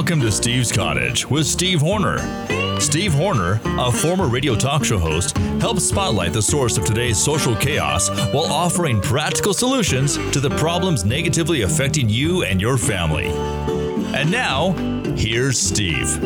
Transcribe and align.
Welcome 0.00 0.22
to 0.22 0.32
Steve's 0.32 0.72
Cottage 0.72 1.28
with 1.28 1.46
Steve 1.46 1.82
Horner. 1.82 2.16
Steve 2.80 3.12
Horner, 3.12 3.60
a 3.66 3.92
former 3.92 4.28
radio 4.28 4.54
talk 4.56 4.82
show 4.82 4.96
host, 4.96 5.36
helps 5.60 5.84
spotlight 5.84 6.32
the 6.32 6.40
source 6.40 6.78
of 6.78 6.86
today's 6.86 7.22
social 7.22 7.54
chaos 7.54 8.08
while 8.32 8.46
offering 8.46 9.02
practical 9.02 9.52
solutions 9.52 10.16
to 10.32 10.40
the 10.40 10.48
problems 10.56 11.04
negatively 11.04 11.60
affecting 11.62 12.08
you 12.08 12.44
and 12.44 12.62
your 12.62 12.78
family. 12.78 13.26
And 14.16 14.30
now, 14.30 14.72
here's 15.16 15.60
Steve. 15.60 16.18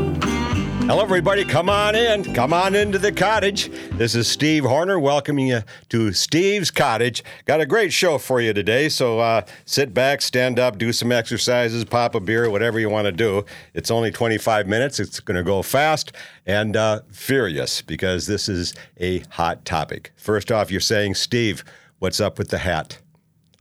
Hello, 0.87 1.03
everybody. 1.03 1.47
Come 1.47 1.71
on 1.71 1.95
in. 1.95 2.35
Come 2.35 2.53
on 2.53 2.75
into 2.75 2.99
the 2.99 3.11
cottage. 3.11 3.71
This 3.93 4.15
is 4.15 4.29
Steve 4.29 4.65
Horner 4.65 5.01
welcoming 5.01 5.47
you 5.47 5.63
to 5.89 6.13
Steve's 6.13 6.71
Cottage. 6.71 7.25
Got 7.47 7.63
a 7.63 7.67
great 7.67 7.91
show 7.91 8.19
for 8.19 8.39
you 8.39 8.53
today. 8.53 8.91
So 8.91 9.19
uh, 9.19 9.47
sit 9.65 9.95
back, 9.95 10.21
stand 10.21 10.59
up, 10.59 10.77
do 10.77 10.93
some 10.93 11.11
exercises, 11.11 11.87
pop 11.87 12.15
a 12.15 12.21
beer, 12.21 12.51
whatever 12.51 12.79
you 12.79 12.91
want 12.91 13.07
to 13.07 13.13
do. 13.13 13.47
It's 13.73 13.91
only 13.91 14.11
25 14.11 14.67
minutes. 14.67 15.01
It's 15.01 15.21
going 15.21 15.39
to 15.39 15.43
go 15.43 15.63
fast 15.63 16.13
and 16.45 16.77
uh, 16.77 17.01
furious 17.11 17.81
because 17.81 18.27
this 18.27 18.47
is 18.47 18.75
a 18.99 19.21
hot 19.31 19.65
topic. 19.65 20.13
First 20.17 20.53
off, 20.53 20.71
you're 20.71 20.83
saying, 20.83 21.15
Steve, 21.15 21.65
what's 21.99 22.21
up 22.21 22.37
with 22.39 22.51
the 22.51 22.59
hat? 22.59 22.99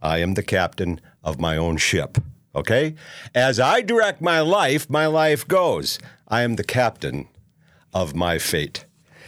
I 0.01 0.17
am 0.17 0.33
the 0.33 0.43
captain 0.43 0.99
of 1.23 1.39
my 1.39 1.55
own 1.55 1.77
ship. 1.77 2.17
Okay? 2.55 2.95
As 3.33 3.59
I 3.59 3.81
direct 3.81 4.21
my 4.21 4.39
life, 4.39 4.89
my 4.89 5.07
life 5.07 5.47
goes. 5.47 5.99
I 6.27 6.41
am 6.41 6.55
the 6.55 6.63
captain 6.63 7.27
of 7.93 8.15
my 8.15 8.37
fate. 8.37 8.85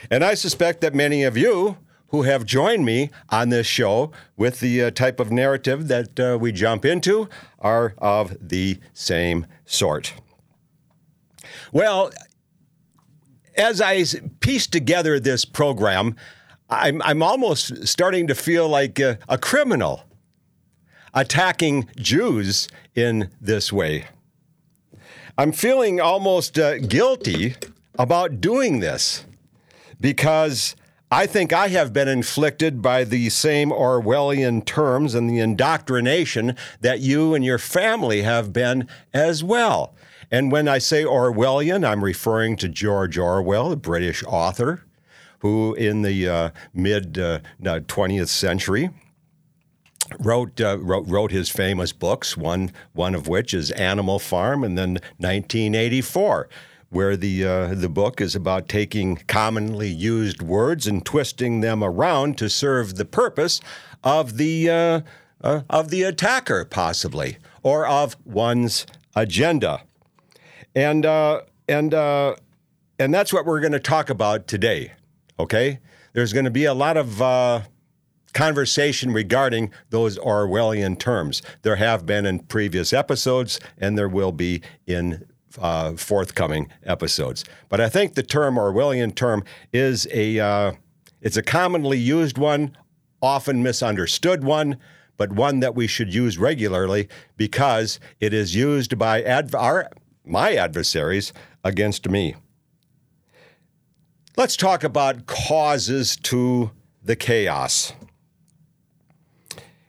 And 0.09 0.23
I 0.23 0.33
suspect 0.33 0.81
that 0.81 0.93
many 0.93 1.23
of 1.23 1.37
you 1.37 1.77
who 2.09 2.23
have 2.23 2.45
joined 2.45 2.85
me 2.85 3.09
on 3.29 3.49
this 3.49 3.67
show 3.67 4.11
with 4.37 4.59
the 4.59 4.83
uh, 4.83 4.91
type 4.91 5.19
of 5.19 5.31
narrative 5.31 5.87
that 5.87 6.19
uh, 6.19 6.37
we 6.39 6.51
jump 6.51 6.85
into 6.85 7.27
are 7.59 7.95
of 7.97 8.37
the 8.39 8.79
same 8.93 9.45
sort. 9.65 10.13
Well, 11.71 12.11
as 13.57 13.81
I 13.81 14.03
piece 14.39 14.67
together 14.67 15.19
this 15.19 15.45
program, 15.45 16.15
I'm, 16.69 17.01
I'm 17.01 17.21
almost 17.21 17.87
starting 17.87 18.27
to 18.27 18.35
feel 18.35 18.67
like 18.67 18.99
a, 18.99 19.17
a 19.27 19.37
criminal 19.37 20.03
attacking 21.15 21.89
Jews 21.95 22.67
in 22.93 23.31
this 23.41 23.73
way. 23.73 24.05
I'm 25.37 25.51
feeling 25.51 25.99
almost 25.99 26.59
uh, 26.59 26.77
guilty 26.77 27.55
about 27.97 28.41
doing 28.41 28.79
this 28.79 29.25
because 29.99 30.75
I 31.11 31.25
think 31.25 31.53
I 31.53 31.69
have 31.69 31.93
been 31.93 32.07
inflicted 32.07 32.81
by 32.81 33.03
the 33.03 33.29
same 33.29 33.69
Orwellian 33.69 34.65
terms 34.65 35.15
and 35.15 35.29
the 35.29 35.39
indoctrination 35.39 36.55
that 36.81 36.99
you 36.99 37.33
and 37.33 37.43
your 37.43 37.57
family 37.57 38.23
have 38.23 38.51
been 38.51 38.87
as 39.13 39.43
well. 39.43 39.95
And 40.31 40.51
when 40.51 40.67
I 40.67 40.79
say 40.79 41.03
Orwellian, 41.03 41.87
I'm 41.87 42.03
referring 42.03 42.55
to 42.57 42.67
George 42.67 43.17
Orwell, 43.17 43.69
the 43.69 43.77
British 43.77 44.23
author 44.25 44.83
who, 45.39 45.75
in 45.75 46.01
the 46.01 46.27
uh, 46.27 46.49
mid 46.73 47.19
uh, 47.19 47.39
20th 47.61 48.29
century, 48.29 48.89
wrote, 50.19 50.59
uh, 50.61 50.77
wrote 50.79 51.07
wrote 51.07 51.31
his 51.31 51.49
famous 51.49 51.91
books. 51.91 52.37
One 52.37 52.71
one 52.93 53.15
of 53.15 53.27
which 53.27 53.53
is 53.53 53.71
Animal 53.71 54.19
Farm, 54.19 54.63
and 54.63 54.77
then 54.77 54.93
1984, 55.17 56.49
where 56.89 57.17
the 57.17 57.45
uh, 57.45 57.73
the 57.73 57.89
book 57.89 58.21
is 58.21 58.35
about 58.35 58.67
taking 58.67 59.17
commonly 59.27 59.89
used 59.89 60.41
words 60.41 60.87
and 60.87 61.05
twisting 61.05 61.61
them 61.61 61.83
around 61.83 62.37
to 62.37 62.49
serve 62.49 62.95
the 62.95 63.05
purpose 63.05 63.61
of 64.03 64.37
the 64.37 64.69
uh, 64.69 65.01
uh 65.43 65.61
of 65.69 65.89
the 65.89 66.03
attacker, 66.03 66.65
possibly, 66.65 67.37
or 67.63 67.87
of 67.87 68.15
one's 68.25 68.85
agenda, 69.15 69.81
and 70.75 71.05
uh, 71.05 71.41
and 71.67 71.93
uh, 71.93 72.35
and 72.99 73.13
that's 73.13 73.33
what 73.33 73.45
we're 73.45 73.59
going 73.59 73.71
to 73.73 73.79
talk 73.79 74.09
about 74.09 74.47
today. 74.47 74.93
Okay, 75.39 75.79
there's 76.13 76.31
going 76.31 76.45
to 76.45 76.51
be 76.51 76.65
a 76.65 76.73
lot 76.73 76.95
of 76.95 77.21
conversation 78.35 79.11
regarding 79.11 79.71
those 79.89 80.19
Orwellian 80.19 80.99
terms. 80.99 81.41
There 81.63 81.77
have 81.77 82.05
been 82.05 82.27
in 82.27 82.39
previous 82.39 82.93
episodes, 82.93 83.59
and 83.79 83.97
there 83.97 84.09
will 84.09 84.31
be 84.31 84.61
in 84.85 85.25
uh, 85.57 85.93
forthcoming 85.93 86.69
episodes. 86.83 87.45
But 87.69 87.81
I 87.81 87.89
think 87.89 88.13
the 88.13 88.23
term 88.23 88.55
Orwellian 88.55 89.15
term 89.15 89.43
is 89.73 90.07
a 90.11 90.39
uh, 90.39 90.73
it's 91.21 91.37
a 91.37 91.41
commonly 91.41 91.97
used 91.97 92.37
one, 92.37 92.77
often 93.21 93.63
misunderstood 93.63 94.43
one, 94.43 94.77
but 95.17 95.31
one 95.31 95.61
that 95.61 95.73
we 95.73 95.87
should 95.87 96.13
use 96.13 96.37
regularly 96.37 97.07
because 97.37 97.99
it 98.19 98.33
is 98.33 98.53
used 98.53 98.99
by 98.99 99.23
adv- 99.23 99.55
our, 99.55 99.89
my 100.25 100.53
adversaries 100.53 101.33
against 101.63 102.07
me. 102.09 102.35
Let's 104.37 104.57
talk 104.57 104.83
about 104.83 105.25
causes 105.25 106.17
to 106.23 106.71
the 107.01 107.15
chaos. 107.15 107.93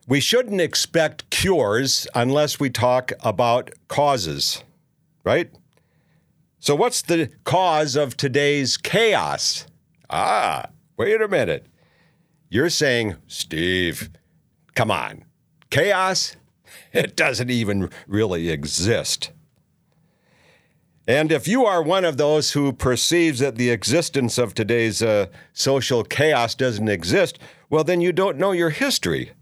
We 0.09 0.21
shouldn't 0.21 0.61
expect 0.61 1.29
cures 1.31 2.07
unless 2.15 2.61
we 2.61 2.71
talk 2.71 3.11
about 3.21 3.73
causes, 3.89 4.63
right? 5.25 5.51
So, 6.61 6.77
what's 6.77 7.03
the 7.03 7.31
cause 7.43 7.97
of 7.97 8.17
today's 8.17 8.77
chaos? 8.77 9.67
Ah, 10.09 10.67
wait 10.97 11.21
a 11.21 11.27
minute. 11.27 11.67
You're 12.49 12.71
saying, 12.71 13.17
Steve, 13.27 14.11
come 14.75 14.91
on, 14.91 15.25
chaos? 15.71 16.37
It 16.93 17.15
doesn't 17.15 17.51
even 17.51 17.91
really 18.07 18.49
exist. 18.49 19.31
And 21.07 21.31
if 21.31 21.47
you 21.47 21.65
are 21.65 21.83
one 21.83 22.05
of 22.05 22.17
those 22.17 22.53
who 22.53 22.73
perceives 22.73 23.41
that 23.41 23.57
the 23.57 23.71
existence 23.71 24.39
of 24.39 24.55
today's 24.55 25.03
uh, 25.03 25.27
social 25.53 26.03
chaos 26.05 26.55
doesn't 26.55 26.89
exist, 26.89 27.39
well, 27.69 27.85
then 27.85 28.01
you 28.01 28.13
don't 28.13 28.39
know 28.39 28.53
your 28.53 28.71
history. 28.71 29.33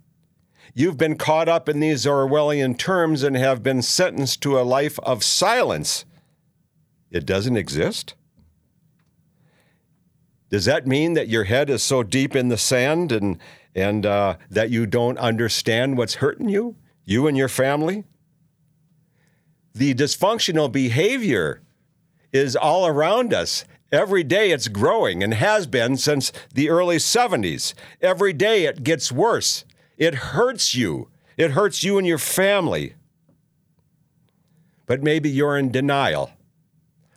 You've 0.76 0.98
been 0.98 1.16
caught 1.16 1.48
up 1.48 1.68
in 1.68 1.78
these 1.78 2.04
Orwellian 2.04 2.76
terms 2.76 3.22
and 3.22 3.36
have 3.36 3.62
been 3.62 3.80
sentenced 3.80 4.42
to 4.42 4.58
a 4.58 4.62
life 4.62 4.98
of 5.00 5.22
silence. 5.22 6.04
It 7.12 7.24
doesn't 7.24 7.56
exist? 7.56 8.14
Does 10.50 10.64
that 10.64 10.86
mean 10.86 11.14
that 11.14 11.28
your 11.28 11.44
head 11.44 11.70
is 11.70 11.82
so 11.82 12.02
deep 12.02 12.34
in 12.34 12.48
the 12.48 12.58
sand 12.58 13.12
and, 13.12 13.38
and 13.74 14.04
uh, 14.04 14.36
that 14.50 14.70
you 14.70 14.84
don't 14.84 15.18
understand 15.18 15.96
what's 15.96 16.14
hurting 16.14 16.48
you, 16.48 16.74
you 17.04 17.28
and 17.28 17.36
your 17.36 17.48
family? 17.48 18.02
The 19.74 19.94
dysfunctional 19.94 20.70
behavior 20.70 21.62
is 22.32 22.56
all 22.56 22.86
around 22.86 23.32
us. 23.32 23.64
Every 23.92 24.24
day 24.24 24.50
it's 24.50 24.66
growing 24.66 25.22
and 25.22 25.34
has 25.34 25.68
been 25.68 25.96
since 25.96 26.32
the 26.52 26.68
early 26.68 26.96
70s. 26.96 27.74
Every 28.00 28.32
day 28.32 28.64
it 28.64 28.82
gets 28.82 29.12
worse. 29.12 29.64
It 29.96 30.14
hurts 30.14 30.74
you. 30.74 31.08
It 31.36 31.52
hurts 31.52 31.82
you 31.82 31.98
and 31.98 32.06
your 32.06 32.18
family. 32.18 32.94
But 34.86 35.02
maybe 35.02 35.30
you're 35.30 35.56
in 35.56 35.70
denial 35.70 36.30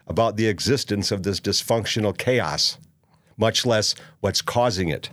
about 0.08 0.38
the 0.38 0.48
existence 0.48 1.12
of 1.12 1.24
this 1.24 1.40
dysfunctional 1.40 2.18
chaos, 2.18 2.78
much 3.36 3.66
less 3.66 3.94
what's 4.22 4.42
causing 4.42 4.90
it. 4.90 5.10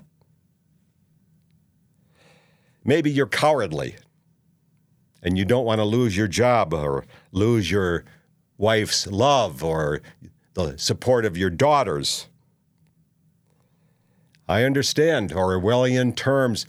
Maybe 2.84 3.10
you're 3.10 3.26
cowardly 3.26 3.96
and 5.22 5.38
you 5.38 5.44
don't 5.44 5.64
want 5.64 5.80
to 5.80 5.84
lose 5.84 6.16
your 6.16 6.28
job 6.28 6.72
or 6.74 7.06
lose 7.32 7.70
your 7.70 8.04
wife's 8.58 9.06
love 9.06 9.64
or 9.64 10.02
the 10.52 10.76
support 10.76 11.24
of 11.24 11.36
your 11.36 11.50
daughters. 11.50 12.28
I 14.46 14.64
understand 14.64 15.30
Orwellian 15.30 16.14
terms 16.14 16.66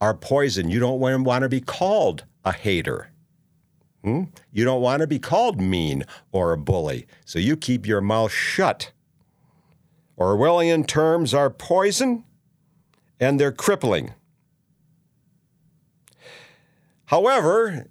are 0.00 0.14
poison. 0.14 0.70
You 0.70 0.80
don't 0.80 1.00
want 1.00 1.42
to 1.42 1.48
be 1.48 1.60
called 1.60 2.24
a 2.44 2.52
hater. 2.52 3.10
Hmm? 4.02 4.24
You 4.52 4.64
don't 4.64 4.82
want 4.82 5.00
to 5.00 5.06
be 5.06 5.18
called 5.18 5.60
mean 5.60 6.04
or 6.30 6.52
a 6.52 6.58
bully, 6.58 7.06
so 7.24 7.38
you 7.38 7.56
keep 7.56 7.86
your 7.86 8.02
mouth 8.02 8.32
shut. 8.32 8.92
Orwellian 10.18 10.86
terms 10.86 11.32
are 11.32 11.50
poison 11.50 12.24
and 13.18 13.40
they're 13.40 13.52
crippling. 13.52 14.14
However, 17.06 17.86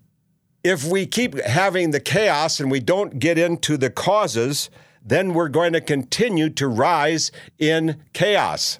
if 0.63 0.85
we 0.85 1.05
keep 1.05 1.39
having 1.41 1.91
the 1.91 1.99
chaos 1.99 2.59
and 2.59 2.71
we 2.71 2.79
don't 2.79 3.19
get 3.19 3.37
into 3.37 3.75
the 3.75 3.89
causes, 3.89 4.69
then 5.03 5.33
we're 5.33 5.49
going 5.49 5.73
to 5.73 5.81
continue 5.81 6.49
to 6.51 6.67
rise 6.67 7.31
in 7.59 8.01
chaos. 8.13 8.79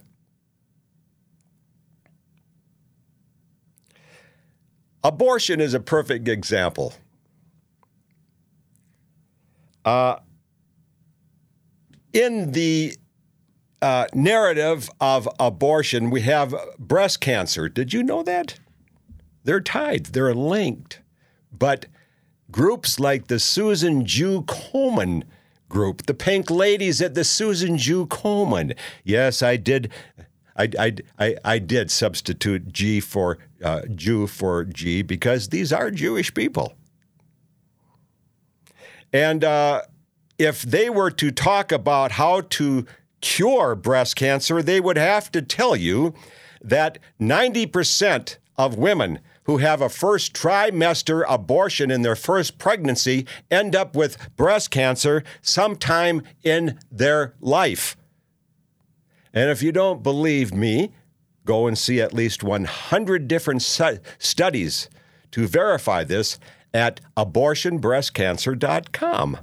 Abortion 5.03 5.59
is 5.59 5.73
a 5.73 5.79
perfect 5.79 6.27
example. 6.27 6.93
Uh, 9.83 10.17
in 12.13 12.51
the 12.53 12.95
uh, 13.81 14.05
narrative 14.13 14.89
of 15.01 15.27
abortion, 15.39 16.09
we 16.09 16.21
have 16.21 16.55
breast 16.79 17.19
cancer. 17.19 17.67
Did 17.67 17.91
you 17.91 18.01
know 18.01 18.23
that? 18.23 18.59
They're 19.43 19.59
tied, 19.59 20.05
they're 20.07 20.33
linked. 20.33 21.01
But 21.51 21.87
groups 22.49 22.99
like 22.99 23.27
the 23.27 23.39
Susan 23.39 24.05
Jew 24.05 24.43
Komen 24.43 25.23
group, 25.67 26.05
the 26.05 26.13
Pink 26.13 26.49
Ladies 26.49 27.01
at 27.01 27.13
the 27.13 27.23
Susan 27.23 27.77
Jew 27.77 28.05
Komen. 28.05 28.77
Yes, 29.03 29.41
I 29.41 29.57
did. 29.57 29.91
I, 30.55 30.95
I, 31.19 31.35
I, 31.43 31.59
did 31.59 31.89
substitute 31.89 32.71
G 32.71 32.99
for 32.99 33.39
uh, 33.63 33.81
Jew 33.95 34.27
for 34.27 34.65
G 34.65 35.01
because 35.01 35.49
these 35.49 35.73
are 35.73 35.89
Jewish 35.89 36.33
people. 36.33 36.75
And 39.11 39.43
uh, 39.43 39.83
if 40.37 40.61
they 40.61 40.89
were 40.89 41.11
to 41.11 41.31
talk 41.31 41.71
about 41.71 42.13
how 42.13 42.41
to 42.41 42.85
cure 43.21 43.75
breast 43.75 44.15
cancer, 44.15 44.61
they 44.61 44.79
would 44.79 44.97
have 44.97 45.31
to 45.31 45.41
tell 45.41 45.75
you 45.75 46.13
that 46.61 46.99
90% 47.19 48.37
of 48.57 48.77
women 48.77 49.19
who 49.43 49.57
have 49.57 49.81
a 49.81 49.89
first 49.89 50.33
trimester 50.33 51.23
abortion 51.27 51.91
in 51.91 52.01
their 52.01 52.15
first 52.15 52.57
pregnancy 52.57 53.25
end 53.51 53.75
up 53.75 53.95
with 53.95 54.17
breast 54.35 54.71
cancer 54.71 55.23
sometime 55.41 56.21
in 56.43 56.79
their 56.91 57.33
life. 57.41 57.97
And 59.33 59.49
if 59.49 59.63
you 59.63 59.71
don't 59.71 60.03
believe 60.03 60.53
me, 60.53 60.91
go 61.45 61.67
and 61.67 61.77
see 61.77 62.01
at 62.01 62.13
least 62.13 62.43
100 62.43 63.27
different 63.27 63.61
su- 63.61 63.99
studies 64.19 64.89
to 65.31 65.47
verify 65.47 66.03
this 66.03 66.39
at 66.73 66.99
abortionbreastcancer.com. 67.17 69.37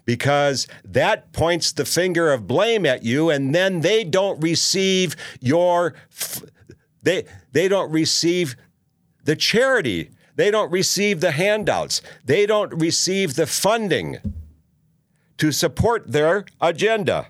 because 0.04 0.66
that 0.84 1.32
points 1.32 1.72
the 1.72 1.84
finger 1.84 2.32
of 2.32 2.46
blame 2.46 2.84
at 2.84 3.02
you 3.02 3.30
and 3.30 3.54
then 3.54 3.80
they 3.80 4.04
don't 4.04 4.40
receive 4.40 5.16
your 5.40 5.94
they 7.02 7.24
they 7.52 7.68
don't 7.68 7.90
receive 7.90 8.56
the 9.24 9.36
charity. 9.36 10.10
They 10.36 10.50
don't 10.50 10.70
receive 10.70 11.20
the 11.20 11.30
handouts. 11.30 12.02
They 12.24 12.44
don't 12.46 12.74
receive 12.74 13.34
the 13.34 13.46
funding 13.46 14.18
to 15.38 15.52
support 15.52 16.10
their 16.10 16.44
agenda. 16.60 17.28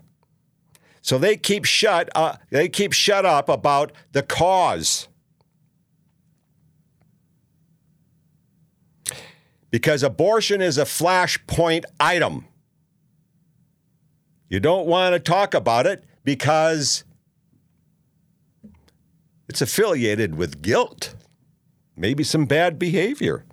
So 1.03 1.19
they 1.19 1.37
keep 1.37 1.65
shut 1.65 2.09
uh, 2.15 2.37
they 2.51 2.69
keep 2.69 2.93
shut 2.93 3.27
up 3.27 3.49
about 3.49 3.93
the 4.13 4.23
cause. 4.23 5.09
Because 9.71 10.05
abortion 10.05 10.63
is 10.63 10.79
a 10.79 10.85
flashpoint 10.85 11.85
item. 11.99 12.47
You 14.55 14.61
don't 14.61 14.87
want 14.87 15.15
to 15.15 15.19
talk 15.19 15.53
about 15.53 15.85
it 15.85 16.05
because 16.23 17.03
it's 19.49 19.61
affiliated 19.61 20.37
with 20.37 20.63
guilt, 20.63 21.17
maybe 21.97 22.23
some 22.23 22.47
bad 22.47 22.79
behavior. 22.79 23.45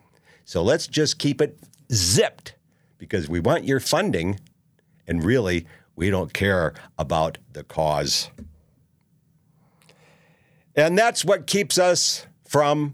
So 0.45 0.62
let's 0.62 0.86
just 0.86 1.18
keep 1.18 1.42
it 1.42 1.57
zipped 1.92 2.53
because 3.00 3.27
we 3.27 3.39
want 3.39 3.63
your 3.63 3.80
funding 3.80 4.39
and 5.07 5.24
really 5.24 5.65
we 5.95 6.12
don't 6.12 6.36
care 6.36 6.75
about 7.00 7.39
the 7.51 7.63
cause. 7.63 8.30
And 10.75 10.95
that's 10.95 11.25
what 11.25 11.48
keeps 11.48 11.80
us 11.80 12.27
from 12.48 12.94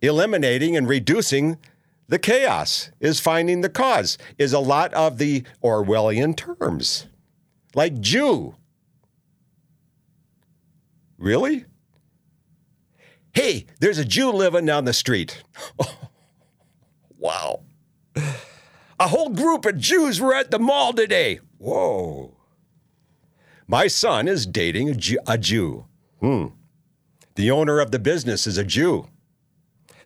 eliminating 0.00 0.76
and 0.76 0.88
reducing 0.88 1.58
the 2.08 2.18
chaos, 2.18 2.90
is 3.00 3.20
finding 3.20 3.60
the 3.60 3.68
cause, 3.68 4.18
is 4.38 4.52
a 4.52 4.58
lot 4.58 4.92
of 4.94 5.18
the 5.18 5.44
Orwellian 5.62 6.36
terms, 6.36 7.06
like 7.74 8.00
Jew. 8.00 8.54
Really? 11.18 11.64
Hey, 13.32 13.66
there's 13.80 13.98
a 13.98 14.04
Jew 14.04 14.30
living 14.30 14.66
down 14.66 14.84
the 14.84 14.92
street. 14.92 15.42
wow. 17.18 17.62
A 19.00 19.08
whole 19.08 19.30
group 19.30 19.64
of 19.66 19.78
Jews 19.78 20.20
were 20.20 20.34
at 20.34 20.50
the 20.50 20.58
mall 20.58 20.92
today. 20.92 21.40
Whoa. 21.58 22.36
My 23.66 23.86
son 23.86 24.28
is 24.28 24.46
dating 24.46 24.90
a 24.90 24.94
Jew. 24.94 25.18
A 25.26 25.36
Jew. 25.36 25.86
Hmm. 26.20 26.46
The 27.34 27.50
owner 27.50 27.80
of 27.80 27.90
the 27.90 27.98
business 27.98 28.46
is 28.46 28.56
a 28.56 28.64
Jew. 28.64 29.08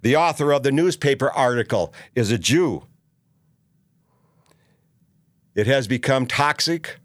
The 0.03 0.17
author 0.17 0.53
of 0.53 0.63
the 0.63 0.73
newspaper 0.73 1.31
article 1.31 1.93
is 2.15 2.31
a 2.31 2.39
Jew. 2.39 2.85
It 5.55 5.67
has 5.67 5.89
become 5.89 6.27
toxic 6.27 6.99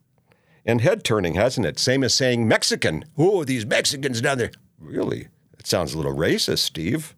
and 0.66 0.82
head 0.82 1.04
turning, 1.04 1.34
hasn't 1.34 1.66
it? 1.66 1.80
Same 1.80 2.04
as 2.04 2.14
saying 2.14 2.48
Mexican. 2.48 3.06
Oh, 3.18 3.44
these 3.44 3.66
Mexicans 3.66 4.22
down 4.22 4.38
there. 4.38 4.52
Really? 4.80 5.28
That 5.58 5.68
sounds 5.68 5.94
a 5.94 5.98
little 5.98 6.16
racist, 6.16 6.60
Steve. 6.60 7.16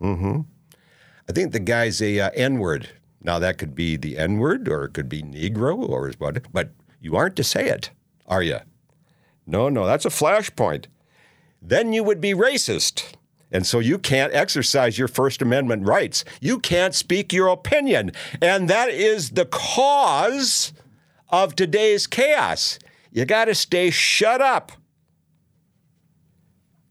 Mm 0.00 0.18
hmm. 0.18 0.40
I 1.28 1.32
think 1.32 1.52
the 1.52 1.60
guy's 1.60 2.00
a 2.00 2.20
uh, 2.20 2.30
N 2.34 2.58
word. 2.58 2.90
Now, 3.20 3.38
that 3.38 3.58
could 3.58 3.74
be 3.74 3.96
the 3.96 4.18
N 4.18 4.38
word 4.38 4.68
or 4.68 4.84
it 4.84 4.94
could 4.94 5.08
be 5.08 5.22
Negro 5.22 5.76
or 5.76 6.12
what, 6.18 6.52
but 6.52 6.70
you 7.00 7.16
aren't 7.16 7.36
to 7.36 7.44
say 7.44 7.68
it, 7.68 7.90
are 8.26 8.42
you? 8.42 8.58
No, 9.46 9.68
no, 9.68 9.86
that's 9.86 10.04
a 10.04 10.10
flashpoint. 10.10 10.86
Then 11.62 11.92
you 11.92 12.04
would 12.04 12.20
be 12.20 12.34
racist. 12.34 13.14
And 13.56 13.66
so 13.66 13.78
you 13.78 13.96
can't 13.96 14.34
exercise 14.34 14.98
your 14.98 15.08
First 15.08 15.40
Amendment 15.40 15.86
rights. 15.86 16.26
You 16.42 16.58
can't 16.58 16.94
speak 16.94 17.32
your 17.32 17.48
opinion. 17.48 18.12
And 18.42 18.68
that 18.68 18.90
is 18.90 19.30
the 19.30 19.46
cause 19.46 20.74
of 21.30 21.56
today's 21.56 22.06
chaos. 22.06 22.78
You 23.10 23.24
got 23.24 23.46
to 23.46 23.54
stay 23.54 23.88
shut 23.88 24.42
up. 24.42 24.72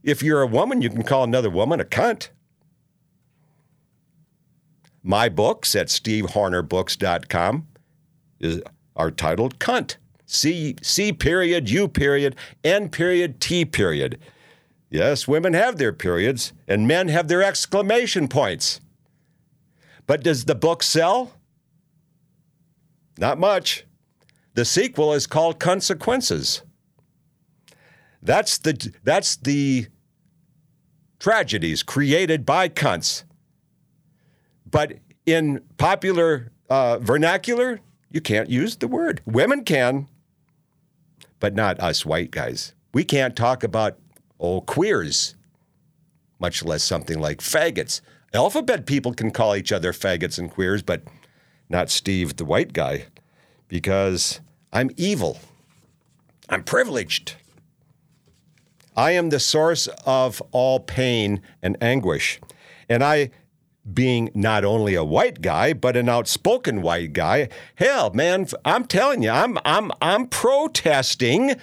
If 0.02 0.24
you're 0.24 0.42
a 0.42 0.48
woman, 0.48 0.82
you 0.82 0.90
can 0.90 1.04
call 1.04 1.24
another 1.24 1.52
woman 1.52 1.80
a 1.80 1.86
cunt. 1.86 2.30
My 5.04 5.30
books 5.30 5.76
at 5.76 5.90
stevehornerbooks.com 5.90 7.68
is, 8.40 8.64
are 8.96 9.12
titled 9.12 9.60
Cunt. 9.60 9.98
C, 10.26 10.78
C 10.82 11.14
period, 11.14 11.70
U 11.70 11.88
period, 11.88 12.36
N 12.64 12.90
period, 12.90 13.40
T 13.40 13.66
period. 13.66 14.18
Yes, 14.90 15.28
women 15.28 15.54
have 15.54 15.78
their 15.78 15.94
periods, 15.94 16.54
and 16.68 16.88
men 16.88 17.08
have 17.08 17.28
their 17.28 17.44
exclamation 17.44 18.28
points. 18.28 18.80
But 20.08 20.24
does 20.24 20.46
the 20.46 20.56
book 20.56 20.84
sell? 20.84 21.34
Not 23.18 23.40
much. 23.40 23.86
The 24.54 24.66
sequel 24.66 25.14
is 25.14 25.28
called 25.28 25.60
Consequences. 25.60 26.62
That's 28.22 28.58
the, 28.58 28.94
that's 29.04 29.36
the 29.36 29.88
tragedies 31.20 31.84
created 31.84 32.46
by 32.46 32.70
cunts. 32.70 33.24
But 34.70 35.00
in 35.26 35.62
popular 35.78 36.52
uh, 36.70 37.00
vernacular, 37.00 37.80
you 38.12 38.22
can't 38.22 38.50
use 38.50 38.78
the 38.78 38.88
word. 38.88 39.22
Women 39.26 39.64
can, 39.64 40.08
but 41.40 41.54
not 41.56 41.80
us 41.80 42.06
white 42.06 42.32
guys. 42.32 42.74
We 42.94 43.04
can't 43.04 43.36
talk 43.36 43.64
about 43.64 43.98
oh, 44.40 44.62
queers, 44.62 45.36
much 46.40 46.64
less 46.64 46.84
something 46.84 47.20
like 47.20 47.40
faggots. 47.40 48.02
Alphabet 48.34 48.86
people 48.86 49.14
can 49.14 49.32
call 49.32 49.56
each 49.56 49.72
other 49.72 49.94
faggots 49.94 50.38
and 50.38 50.52
queers, 50.52 50.82
but 50.82 51.04
not 51.70 51.90
Steve, 51.90 52.36
the 52.36 52.46
white 52.46 52.74
guy, 52.74 53.06
because 53.68 54.42
I'm 54.74 54.92
evil. 54.98 55.40
I'm 56.50 56.64
privileged. 56.64 57.36
I 58.96 59.12
am 59.12 59.30
the 59.30 59.40
source 59.40 59.88
of 60.06 60.42
all 60.52 60.80
pain 60.80 61.42
and 61.62 61.76
anguish. 61.82 62.40
And 62.88 63.04
I, 63.04 63.32
being 63.92 64.30
not 64.34 64.64
only 64.64 64.96
a 64.96 65.04
white 65.04 65.42
guy, 65.42 65.74
but 65.74 65.98
an 65.98 66.08
outspoken 66.08 66.82
white 66.82 67.14
guy, 67.14 67.50
hell, 67.76 68.12
man, 68.12 68.48
I'm 68.64 68.86
telling 68.86 69.24
you, 69.24 69.30
I'm, 69.30 69.58
I'm, 69.66 69.92
I'm 70.02 70.28
protesting 70.28 71.56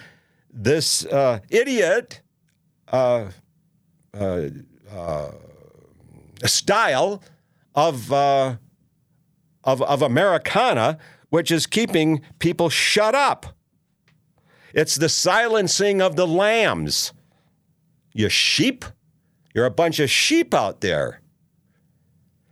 this 0.51 1.05
uh, 1.05 1.39
idiot 1.49 2.21
uh, 2.93 3.31
uh, 4.13 4.49
uh, 4.91 5.31
style 6.45 7.23
of, 7.73 8.13
uh, 8.13 8.55
of, 9.63 9.81
of 9.81 10.01
Americana, 10.01 10.99
which 11.29 11.51
is 11.51 11.65
keeping 11.65 12.21
people 12.37 12.69
shut 12.69 13.15
up. 13.15 13.47
It's 14.73 14.95
the 14.95 15.09
silencing 15.09 16.01
of 16.01 16.15
the 16.15 16.27
lambs. 16.27 17.13
You 18.13 18.29
sheep? 18.29 18.85
You're 19.55 19.65
a 19.65 19.71
bunch 19.71 19.99
of 19.99 20.09
sheep 20.09 20.53
out 20.53 20.81
there. 20.81 21.21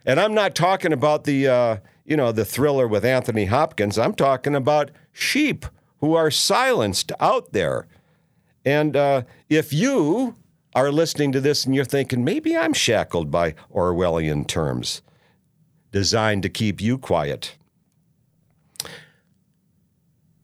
And 0.05 0.19
I'm 0.19 0.33
not 0.33 0.55
talking 0.55 0.91
about 0.91 1.25
the, 1.25 1.47
uh, 1.47 1.77
you 2.03 2.17
know, 2.17 2.31
the 2.31 2.45
thriller 2.45 2.87
with 2.87 3.05
Anthony 3.05 3.45
Hopkins. 3.45 3.99
I'm 3.99 4.15
talking 4.15 4.55
about 4.55 4.89
sheep 5.13 5.67
who 5.99 6.15
are 6.15 6.31
silenced 6.31 7.11
out 7.19 7.53
there. 7.53 7.87
And 8.65 8.95
uh, 8.95 9.23
if 9.49 9.73
you 9.73 10.35
are 10.75 10.91
listening 10.91 11.31
to 11.33 11.41
this 11.41 11.65
and 11.65 11.75
you're 11.75 11.85
thinking, 11.85 12.23
maybe 12.23 12.55
I'm 12.55 12.73
shackled 12.73 13.31
by 13.31 13.55
Orwellian 13.73 14.47
terms 14.47 15.01
designed 15.91 16.43
to 16.43 16.49
keep 16.49 16.81
you 16.81 16.97
quiet, 16.97 17.55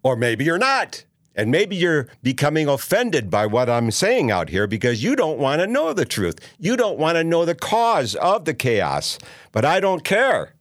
Or 0.03 0.15
maybe 0.15 0.45
you're 0.45 0.57
not. 0.57 1.05
And 1.35 1.51
maybe 1.51 1.75
you're 1.75 2.07
becoming 2.23 2.67
offended 2.67 3.29
by 3.29 3.45
what 3.45 3.69
I'm 3.69 3.91
saying 3.91 4.31
out 4.31 4.49
here 4.49 4.67
because 4.67 5.03
you 5.03 5.15
don't 5.15 5.37
want 5.37 5.61
to 5.61 5.67
know 5.67 5.93
the 5.93 6.05
truth. 6.05 6.39
You 6.57 6.75
don't 6.75 6.97
want 6.97 7.17
to 7.17 7.23
know 7.23 7.45
the 7.45 7.55
cause 7.55 8.15
of 8.15 8.45
the 8.45 8.53
chaos. 8.53 9.19
But 9.51 9.65
I 9.65 9.79
don't 9.79 10.03
care. 10.03 10.55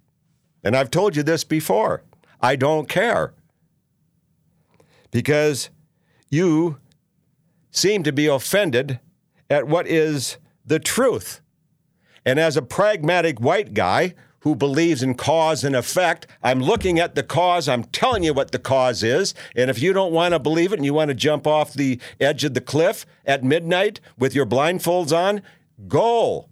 And 0.63 0.77
I've 0.77 0.91
told 0.91 1.17
you 1.17 1.23
this 1.23 1.45
before. 1.45 2.03
I 2.41 2.57
don't 2.57 2.89
care. 2.89 3.33
Because 5.11 5.71
you 6.29 6.79
seem 7.77 8.03
to 8.03 8.13
be 8.13 8.27
offended 8.27 9.01
at 9.51 9.69
what 9.69 9.87
is 9.87 10.39
the 10.65 10.79
truth. 10.79 11.41
And 12.25 12.41
as 12.41 12.57
a 12.57 12.63
pragmatic 12.63 13.41
white 13.41 13.75
guy 13.75 14.15
who 14.41 14.57
believes 14.57 15.03
in 15.03 15.15
cause 15.15 15.63
and 15.63 15.77
effect, 15.77 16.27
I'm 16.43 16.61
looking 16.61 16.99
at 16.99 17.15
the 17.15 17.23
cause, 17.23 17.69
I'm 17.69 17.85
telling 17.85 18.23
you 18.23 18.33
what 18.33 18.53
the 18.53 18.59
cause 18.59 19.03
is. 19.03 19.35
And 19.55 19.71
if 19.71 19.81
you 19.81 19.93
don't 19.93 20.13
want 20.13 20.33
to 20.33 20.39
believe 20.39 20.73
it 20.73 20.77
and 20.77 20.85
you 20.85 20.95
want 20.95 21.09
to 21.09 21.15
jump 21.15 21.47
off 21.47 21.75
the 21.75 22.01
edge 22.21 22.45
of 22.45 22.55
the 22.55 22.61
cliff 22.61 23.07
at 23.25 23.45
midnight 23.45 24.01
with 24.19 24.35
your 24.35 24.47
blindfolds 24.47 25.17
on, 25.17 25.43
go. 25.87 26.49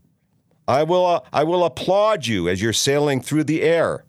I 0.66 0.82
will, 0.82 1.06
uh, 1.06 1.20
I 1.32 1.44
will 1.44 1.64
applaud 1.64 2.26
you 2.26 2.48
as 2.48 2.62
you're 2.62 2.72
sailing 2.72 3.20
through 3.20 3.44
the 3.44 3.62
air. 3.62 4.04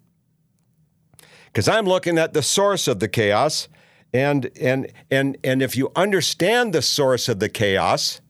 Because 1.48 1.68
I'm 1.68 1.86
looking 1.86 2.18
at 2.18 2.34
the 2.34 2.42
source 2.42 2.88
of 2.88 3.00
the 3.00 3.08
chaos. 3.08 3.68
And, 4.16 4.50
and, 4.62 4.92
and, 5.12 5.38
and 5.44 5.62
if 5.62 5.76
you 5.76 5.92
understand 5.94 6.72
the 6.72 6.82
source 6.82 7.28
of 7.28 7.40
the 7.40 7.50
chaos, 7.50 8.22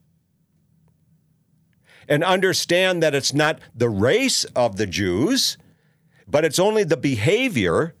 and 2.08 2.24
understand 2.24 3.02
that 3.02 3.14
it's 3.14 3.32
not 3.32 3.60
the 3.74 3.88
race 3.88 4.44
of 4.56 4.76
the 4.76 4.86
Jews, 4.86 5.56
but 6.26 6.44
it's 6.44 6.58
only 6.58 6.84
the 6.84 6.96
behavior, 6.96 7.94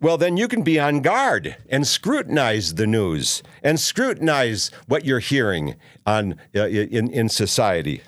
well, 0.00 0.18
then 0.18 0.36
you 0.36 0.48
can 0.48 0.62
be 0.62 0.78
on 0.80 1.00
guard 1.00 1.56
and 1.70 1.86
scrutinize 1.86 2.74
the 2.74 2.86
news 2.86 3.42
and 3.62 3.78
scrutinize 3.78 4.70
what 4.88 5.04
you're 5.04 5.20
hearing 5.20 5.76
on, 6.04 6.36
uh, 6.54 6.66
in, 6.66 7.10
in 7.10 7.28
society. 7.28 8.02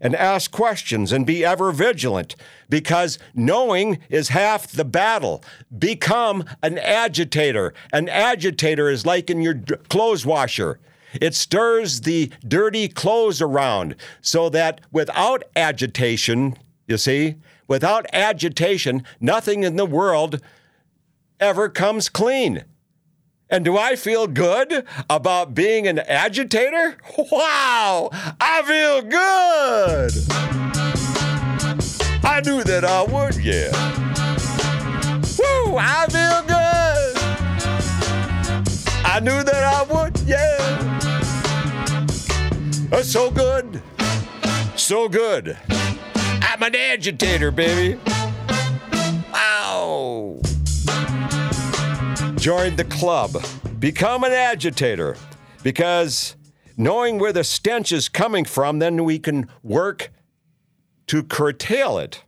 And 0.00 0.14
ask 0.14 0.50
questions 0.50 1.12
and 1.12 1.26
be 1.26 1.44
ever 1.44 1.72
vigilant 1.72 2.36
because 2.68 3.18
knowing 3.34 3.98
is 4.08 4.28
half 4.28 4.70
the 4.70 4.84
battle. 4.84 5.42
Become 5.76 6.44
an 6.62 6.78
agitator. 6.78 7.74
An 7.92 8.08
agitator 8.08 8.88
is 8.88 9.04
like 9.04 9.30
in 9.30 9.42
your 9.42 9.54
clothes 9.88 10.24
washer. 10.24 10.78
It 11.14 11.34
stirs 11.34 12.02
the 12.02 12.30
dirty 12.46 12.88
clothes 12.88 13.40
around 13.40 13.96
so 14.20 14.48
that 14.50 14.80
without 14.92 15.42
agitation, 15.56 16.56
you 16.86 16.98
see, 16.98 17.36
without 17.66 18.06
agitation, 18.12 19.04
nothing 19.20 19.62
in 19.62 19.76
the 19.76 19.86
world 19.86 20.40
ever 21.40 21.68
comes 21.68 22.08
clean. 22.08 22.64
And 23.50 23.64
do 23.64 23.78
I 23.78 23.96
feel 23.96 24.26
good 24.26 24.84
about 25.08 25.54
being 25.54 25.86
an 25.86 25.98
agitator? 26.00 26.96
Wow, 27.30 28.10
I 28.40 28.62
feel 28.62 29.02
good. 29.02 30.12
I 32.24 32.40
knew 32.44 32.62
that 32.64 32.84
I 32.84 33.02
would, 33.04 33.36
yeah. 33.36 33.70
Woo, 35.38 35.76
I 35.78 36.06
feel 36.08 36.42
good. 36.46 37.16
I 39.04 39.20
knew 39.20 39.42
that 39.42 39.64
I 39.64 39.82
would, 39.92 40.18
yeah. 40.20 40.58
That's 42.90 43.10
so 43.10 43.30
good. 43.30 43.82
So 44.76 45.08
good. 45.08 45.56
I'm 45.68 46.62
an 46.62 46.74
agitator, 46.76 47.50
baby. 47.50 47.98
Join 52.48 52.76
the 52.76 52.84
club. 52.84 53.36
Become 53.78 54.24
an 54.24 54.32
agitator 54.32 55.18
because 55.62 56.34
knowing 56.78 57.18
where 57.18 57.30
the 57.30 57.44
stench 57.44 57.92
is 57.92 58.08
coming 58.08 58.46
from, 58.46 58.78
then 58.78 59.04
we 59.04 59.18
can 59.18 59.50
work 59.62 60.10
to 61.08 61.22
curtail 61.22 61.98
it. 61.98 62.24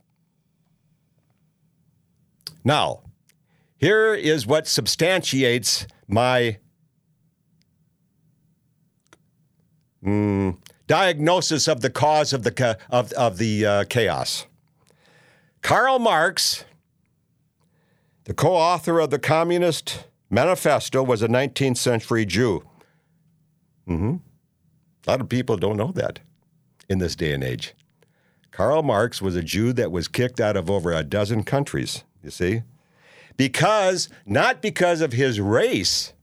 Now, 2.63 3.01
here 3.77 4.13
is 4.13 4.45
what 4.45 4.67
substantiates 4.67 5.87
my 6.07 6.59
Mm, 10.05 10.57
diagnosis 10.85 11.67
of 11.67 11.81
the 11.81 11.89
cause 11.89 12.31
of 12.31 12.43
the 12.43 12.77
of 12.91 13.11
of 13.13 13.39
the 13.39 13.65
uh, 13.65 13.83
chaos. 13.85 14.45
Karl 15.63 15.97
Marx, 15.97 16.63
the 18.25 18.35
co-author 18.35 18.99
of 18.99 19.09
the 19.09 19.17
Communist 19.17 20.05
Manifesto, 20.31 21.03
was 21.03 21.21
a 21.21 21.27
19th 21.27 21.77
century 21.77 22.25
Jew. 22.25 22.63
Mm-hmm. 23.87 24.15
A 25.05 25.09
lot 25.09 25.19
of 25.21 25.27
people 25.29 25.57
don't 25.57 25.77
know 25.77 25.91
that 25.91 26.19
in 26.87 26.99
this 26.99 27.15
day 27.15 27.33
and 27.33 27.43
age. 27.43 27.73
Karl 28.51 28.81
Marx 28.81 29.21
was 29.21 29.35
a 29.35 29.43
Jew 29.43 29.73
that 29.73 29.91
was 29.91 30.07
kicked 30.07 30.39
out 30.39 30.55
of 30.55 30.69
over 30.69 30.91
a 30.93 31.03
dozen 31.03 31.43
countries, 31.43 32.03
you 32.23 32.31
see? 32.31 32.63
Because, 33.35 34.09
not 34.25 34.61
because 34.61 35.01
of 35.01 35.13
his 35.13 35.39
race, 35.39 36.13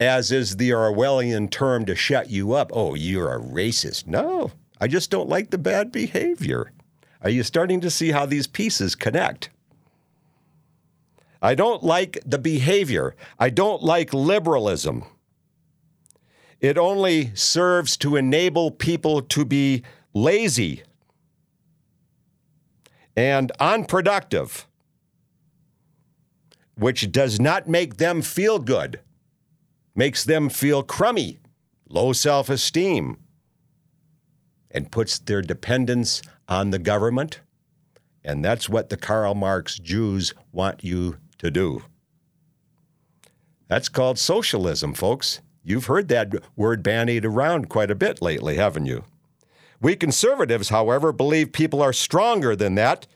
as 0.00 0.32
is 0.32 0.56
the 0.56 0.70
Orwellian 0.70 1.50
term 1.50 1.84
to 1.86 1.94
shut 1.94 2.30
you 2.30 2.52
up. 2.52 2.70
Oh, 2.72 2.94
you're 2.94 3.32
a 3.32 3.40
racist. 3.40 4.06
No, 4.06 4.52
I 4.80 4.88
just 4.88 5.10
don't 5.10 5.28
like 5.28 5.50
the 5.50 5.58
bad 5.58 5.92
behavior. 5.92 6.72
Are 7.22 7.30
you 7.30 7.42
starting 7.42 7.80
to 7.80 7.90
see 7.90 8.10
how 8.10 8.26
these 8.26 8.46
pieces 8.46 8.94
connect? 8.94 9.50
I 11.44 11.54
don't 11.54 11.82
like 11.82 12.18
the 12.24 12.38
behavior. 12.38 13.14
I 13.38 13.50
don't 13.50 13.82
like 13.82 14.14
liberalism. 14.14 15.04
It 16.58 16.78
only 16.78 17.32
serves 17.34 17.98
to 17.98 18.16
enable 18.16 18.70
people 18.70 19.20
to 19.20 19.44
be 19.44 19.82
lazy 20.14 20.84
and 23.14 23.52
unproductive, 23.60 24.66
which 26.76 27.12
does 27.12 27.38
not 27.38 27.68
make 27.68 27.98
them 27.98 28.22
feel 28.22 28.58
good 28.58 29.00
makes 29.94 30.24
them 30.24 30.48
feel 30.48 30.82
crummy, 30.82 31.40
low 31.90 32.14
self 32.14 32.48
esteem, 32.48 33.18
and 34.70 34.90
puts 34.90 35.18
their 35.18 35.42
dependence 35.42 36.22
on 36.48 36.70
the 36.70 36.78
government. 36.78 37.40
And 38.24 38.42
that's 38.42 38.66
what 38.66 38.88
the 38.88 38.96
Karl 38.96 39.34
Marx 39.34 39.78
Jews 39.78 40.32
want 40.50 40.82
you 40.82 41.18
to 41.44 41.50
do. 41.50 41.82
That's 43.68 43.88
called 43.88 44.18
socialism, 44.18 44.94
folks. 44.94 45.40
You've 45.62 45.86
heard 45.86 46.08
that 46.08 46.32
word 46.56 46.82
bandied 46.82 47.24
around 47.24 47.68
quite 47.68 47.90
a 47.90 47.94
bit 47.94 48.20
lately, 48.20 48.56
haven't 48.56 48.86
you? 48.86 49.04
We 49.80 49.96
conservatives, 49.96 50.70
however, 50.70 51.12
believe 51.12 51.52
people 51.52 51.82
are 51.82 51.92
stronger 51.92 52.56
than 52.56 52.74
that. 52.76 53.06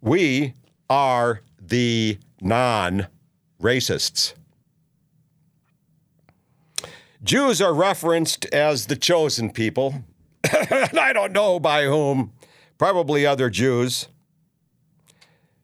We 0.00 0.54
are 0.88 1.42
the 1.60 2.18
non 2.40 3.06
racists. 3.60 4.34
Jews 7.22 7.60
are 7.60 7.74
referenced 7.74 8.46
as 8.46 8.86
the 8.86 8.96
chosen 8.96 9.50
people. 9.50 10.04
I 10.44 11.12
don't 11.12 11.32
know 11.32 11.60
by 11.60 11.84
whom, 11.84 12.32
probably 12.78 13.26
other 13.26 13.50
Jews. 13.50 14.08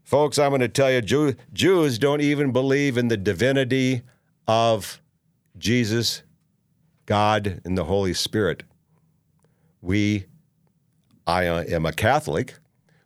Folks, 0.06 0.38
I'm 0.38 0.50
going 0.50 0.60
to 0.60 0.68
tell 0.68 0.92
you, 0.92 1.02
Jew, 1.02 1.34
Jews 1.52 1.98
don't 1.98 2.20
even 2.20 2.52
believe 2.52 2.96
in 2.96 3.08
the 3.08 3.16
divinity 3.16 4.02
of 4.46 5.02
Jesus, 5.58 6.22
God, 7.06 7.60
and 7.64 7.76
the 7.76 7.86
Holy 7.86 8.14
Spirit. 8.14 8.62
We, 9.82 10.26
I 11.26 11.42
am 11.42 11.84
a 11.84 11.92
Catholic. 11.92 12.54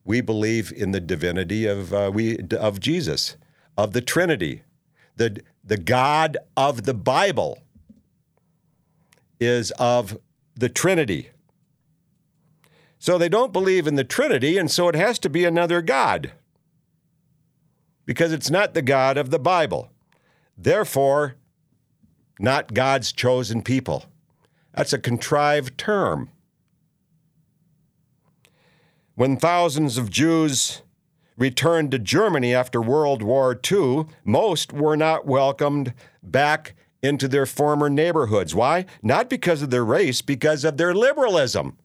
We 0.05 0.21
believe 0.21 0.75
in 0.77 0.91
the 0.91 1.01
divinity 1.01 1.65
of 1.65 1.95
uh, 1.95 2.11
we 2.13 2.37
of 2.59 2.81
Jesus, 2.81 3.39
of 3.79 3.95
the 3.95 4.03
Trinity, 4.03 4.63
the 5.17 5.41
the 5.65 5.79
God 5.79 6.37
of 6.55 6.83
the 6.83 6.93
Bible 6.93 7.61
is 9.41 9.71
of 9.79 10.19
the 10.55 10.69
Trinity. 10.69 11.31
So 12.99 13.17
they 13.17 13.31
don't 13.31 13.55
believe 13.55 13.87
in 13.87 13.95
the 13.95 14.05
Trinity, 14.05 14.59
and 14.59 14.71
so 14.71 14.89
it 14.89 14.95
has 14.95 15.19
to 15.21 15.31
be 15.31 15.47
another 15.47 15.81
God 15.81 16.33
because 18.11 18.33
it's 18.33 18.51
not 18.51 18.75
the 18.75 18.83
God 18.83 19.17
of 19.17 19.31
the 19.31 19.39
Bible. 19.39 19.89
Therefore, 20.59 21.37
not 22.41 22.75
God's 22.75 23.13
chosen 23.13 23.63
people. 23.63 24.07
That's 24.75 24.93
a 24.93 24.99
contrived 24.99 25.79
term. 25.79 26.29
When 29.15 29.37
thousands 29.37 29.97
of 29.97 30.11
Jews 30.11 30.83
returned 31.37 31.93
to 31.93 32.01
Germany 32.01 32.53
after 32.53 32.83
World 32.83 33.23
War 33.23 33.57
II, 33.71 34.07
most 34.25 34.73
were 34.73 34.97
not 34.97 35.25
welcomed 35.25 35.95
back 36.21 36.75
into 37.05 37.29
their 37.29 37.47
former 37.47 37.89
neighborhoods. 37.89 38.57
Why? 38.57 38.87
Not 39.05 39.31
because 39.31 39.63
of 39.63 39.71
their 39.71 39.85
race, 39.85 40.21
because 40.21 40.65
of 40.65 40.79
their 40.79 40.97
liberalism. 40.97 41.79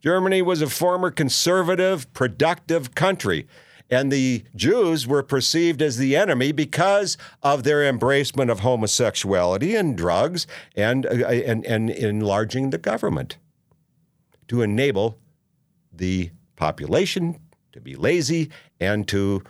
Germany 0.00 0.40
was 0.40 0.62
a 0.62 0.70
former 0.70 1.10
conservative, 1.10 2.10
productive 2.14 2.94
country, 2.94 3.46
and 3.94 4.10
the 4.10 4.44
Jews 4.56 5.06
were 5.06 5.22
perceived 5.22 5.80
as 5.80 5.96
the 5.96 6.16
enemy 6.16 6.50
because 6.52 7.16
of 7.42 7.62
their 7.62 7.80
embracement 7.90 8.50
of 8.50 8.60
homosexuality 8.60 9.74
and 9.76 9.96
drugs 9.96 10.46
and, 10.74 11.06
uh, 11.06 11.10
and, 11.10 11.64
and 11.64 11.90
enlarging 11.90 12.70
the 12.70 12.78
government 12.78 13.38
to 14.48 14.62
enable 14.62 15.18
the 15.92 16.30
population 16.56 17.38
to 17.72 17.80
be 17.80 17.94
lazy 17.94 18.50
and 18.80 19.06
to 19.08 19.42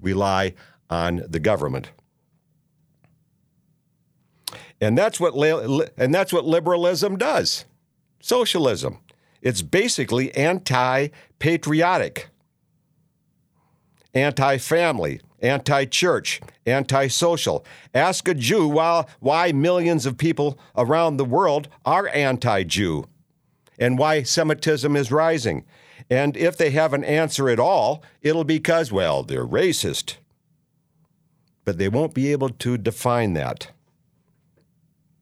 rely 0.00 0.54
on 0.88 1.22
the 1.28 1.40
government. 1.40 1.90
And 4.80 4.98
that's 4.98 5.20
what 5.20 5.34
and 5.96 6.12
that's 6.12 6.32
what 6.32 6.44
liberalism 6.44 7.16
does. 7.16 7.64
Socialism. 8.20 8.98
It's 9.40 9.62
basically 9.62 10.34
anti-patriotic, 10.36 12.28
anti-family, 14.14 15.20
anti-church, 15.40 16.40
anti-social. 16.66 17.64
Ask 17.94 18.28
a 18.28 18.34
Jew 18.34 18.68
why, 18.68 19.06
why 19.20 19.52
millions 19.52 20.06
of 20.06 20.18
people 20.18 20.58
around 20.76 21.16
the 21.16 21.24
world 21.24 21.68
are 21.84 22.08
anti-Jew 22.08 23.06
and 23.78 23.98
why 23.98 24.22
Semitism 24.22 24.94
is 24.96 25.10
rising. 25.10 25.64
And 26.10 26.36
if 26.36 26.56
they 26.56 26.70
have 26.70 26.92
an 26.92 27.04
answer 27.04 27.48
at 27.48 27.58
all, 27.58 28.02
it'll 28.20 28.44
be 28.44 28.58
because, 28.58 28.92
well, 28.92 29.22
they're 29.22 29.46
racist. 29.46 30.16
But 31.64 31.78
they 31.78 31.88
won't 31.88 32.14
be 32.14 32.32
able 32.32 32.50
to 32.50 32.76
define 32.76 33.32
that 33.34 33.70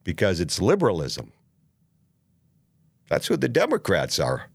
because 0.03 0.39
it's 0.39 0.61
liberalism. 0.61 1.31
That's 3.09 3.27
who 3.27 3.37
the 3.37 3.49
Democrats 3.49 4.19
are. 4.19 4.49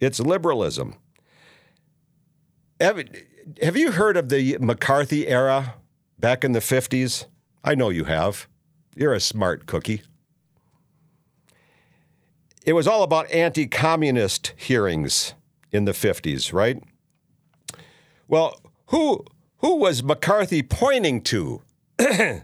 It's 0.00 0.20
liberalism. 0.20 0.94
Have, 2.84 3.76
you 3.78 3.92
heard 3.92 4.18
of 4.18 4.28
the 4.28 4.58
McCarthy 4.58 5.26
era 5.26 5.76
back 6.18 6.44
in 6.44 6.52
the 6.52 6.60
50s? 6.60 7.24
I 7.64 7.74
know 7.74 7.88
you 7.88 8.04
have. 8.04 8.46
You're 8.94 9.14
a 9.14 9.20
smart 9.20 9.64
cookie. 9.64 10.02
It 12.66 12.74
was 12.74 12.86
all 12.86 13.02
about 13.02 13.30
anti 13.30 13.66
communist 13.66 14.52
hearings 14.56 15.32
in 15.72 15.86
the 15.86 15.92
50s, 15.92 16.52
right? 16.52 16.82
Well, 18.28 18.60
who, 18.88 19.24
who 19.58 19.76
was 19.76 20.02
McCarthy 20.02 20.62
pointing 20.62 21.22
to? 21.22 21.62
the 21.96 22.42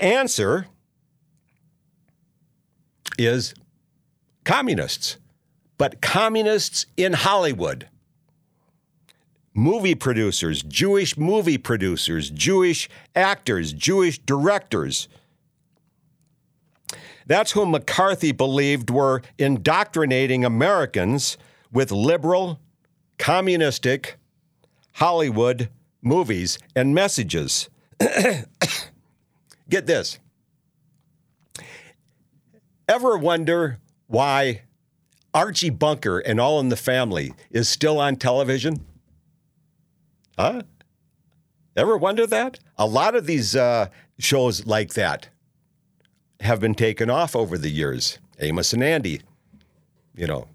answer 0.00 0.66
is 3.16 3.54
communists, 4.42 5.18
but 5.78 6.00
communists 6.00 6.86
in 6.96 7.12
Hollywood. 7.12 7.88
Movie 9.54 9.94
producers, 9.94 10.64
Jewish 10.64 11.16
movie 11.16 11.58
producers, 11.58 12.28
Jewish 12.28 12.88
actors, 13.14 13.72
Jewish 13.72 14.18
directors. 14.18 15.08
That's 17.26 17.52
who 17.52 17.64
McCarthy 17.64 18.32
believed 18.32 18.90
were 18.90 19.22
indoctrinating 19.38 20.44
Americans 20.44 21.38
with 21.72 21.92
liberal, 21.92 22.58
communistic 23.16 24.16
Hollywood 24.94 25.70
movies 26.02 26.58
and 26.74 26.94
messages. 26.94 27.70
Get 29.68 29.86
this. 29.86 30.18
Ever 32.88 33.16
wonder 33.16 33.78
why 34.08 34.62
Archie 35.32 35.70
Bunker 35.70 36.18
and 36.18 36.40
All 36.40 36.60
in 36.60 36.68
the 36.68 36.76
Family 36.76 37.32
is 37.50 37.68
still 37.68 37.98
on 37.98 38.16
television? 38.16 38.84
Huh? 40.38 40.62
Ever 41.76 41.96
wonder 41.96 42.26
that? 42.26 42.58
A 42.78 42.86
lot 42.86 43.14
of 43.14 43.26
these 43.26 43.56
uh, 43.56 43.88
shows 44.18 44.66
like 44.66 44.94
that 44.94 45.28
have 46.40 46.60
been 46.60 46.74
taken 46.74 47.10
off 47.10 47.34
over 47.34 47.56
the 47.58 47.70
years. 47.70 48.18
Amos 48.40 48.72
and 48.72 48.82
Andy, 48.82 49.22
you 50.14 50.26
know. 50.26 50.48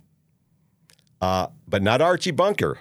Uh, 1.22 1.48
but 1.68 1.82
not 1.82 2.02
Archie 2.02 2.32
Bunker. 2.32 2.80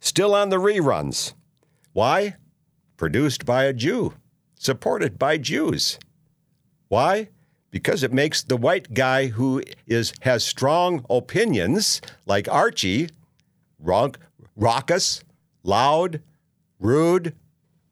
Still 0.00 0.34
on 0.34 0.50
the 0.50 0.56
reruns. 0.56 1.34
Why? 1.92 2.36
Produced 2.96 3.44
by 3.44 3.64
a 3.64 3.72
Jew, 3.72 4.14
supported 4.58 5.18
by 5.18 5.38
Jews. 5.38 5.98
Why? 6.88 7.28
Because 7.70 8.02
it 8.02 8.12
makes 8.12 8.42
the 8.42 8.56
white 8.56 8.94
guy 8.94 9.26
who 9.26 9.62
is 9.86 10.12
has 10.20 10.44
strong 10.44 11.04
opinions, 11.10 12.00
like 12.24 12.48
Archie, 12.48 13.08
ronk, 13.82 14.16
raucous, 14.56 15.22
loud, 15.66 16.22
rude, 16.78 17.34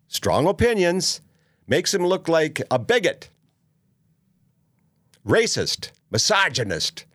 strong 0.08 0.46
opinions, 0.46 1.20
makes 1.66 1.92
him 1.92 2.06
look 2.06 2.28
like 2.28 2.62
a 2.70 2.78
bigot 2.78 3.30
racist, 5.26 5.90
misogynist, 6.10 7.06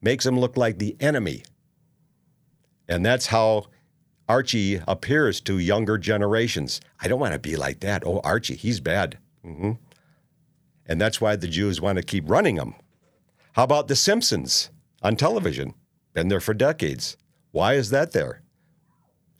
makes 0.00 0.24
him 0.24 0.38
look 0.38 0.56
like 0.56 0.78
the 0.78 0.96
enemy. 0.98 1.42
And 2.88 3.04
that's 3.04 3.26
how 3.26 3.66
Archie 4.28 4.80
appears 4.88 5.40
to 5.42 5.58
younger 5.58 5.98
generations. 5.98 6.80
I 7.00 7.08
don't 7.08 7.20
want 7.20 7.34
to 7.34 7.38
be 7.38 7.56
like 7.56 7.80
that. 7.80 8.02
Oh, 8.06 8.20
Archie, 8.24 8.56
he's 8.56 8.80
bad. 8.80 9.18
Mm-hmm. 9.44 9.72
And 10.86 11.00
that's 11.00 11.20
why 11.20 11.36
the 11.36 11.48
Jews 11.48 11.80
want 11.80 11.96
to 11.96 12.02
keep 12.02 12.28
running 12.28 12.56
him. 12.56 12.74
How 13.52 13.64
about 13.64 13.88
The 13.88 13.96
Simpsons 13.96 14.70
on 15.02 15.16
television? 15.16 15.74
Been 16.14 16.28
there 16.28 16.40
for 16.40 16.54
decades. 16.54 17.16
Why 17.52 17.74
is 17.74 17.90
that 17.90 18.12
there? 18.12 18.42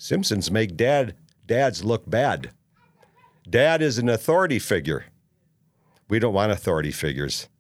Simpsons 0.03 0.51
make 0.51 0.79
dad 0.79 1.15
dads 1.45 1.85
look 1.85 2.09
bad. 2.09 2.53
Dad 3.47 3.83
is 3.83 3.99
an 3.99 4.09
authority 4.09 4.59
figure. 4.59 5.05
We 6.09 6.19
don't 6.19 6.33
want 6.33 6.53
authority 6.53 6.91
figures. 6.91 7.51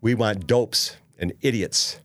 We 0.00 0.14
want 0.14 0.46
dopes 0.46 0.96
and 1.18 1.34
idiots 1.42 2.00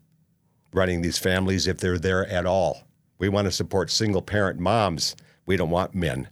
running 0.73 1.01
these 1.01 1.17
families 1.17 1.65
if 1.65 1.77
they're 1.77 1.97
there 1.97 2.27
at 2.27 2.45
all. 2.45 2.83
We 3.19 3.29
want 3.29 3.45
to 3.45 3.53
support 3.53 3.89
single 3.89 4.21
parent 4.21 4.59
moms. 4.59 5.15
We 5.45 5.55
don't 5.55 5.69
want 5.69 5.95
men. 5.95 6.27